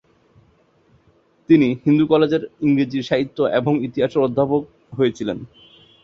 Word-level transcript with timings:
তিনি 1.49 1.67
হিন্দু 1.85 2.05
কলেজের 2.07 2.43
ইংরেজি 2.61 2.99
সাহিত্য 3.03 3.37
এবং 3.59 3.73
ইতিহাসের 3.83 4.25
অধ্যাপক 4.27 4.61
হয়েছিলেন। 4.97 5.37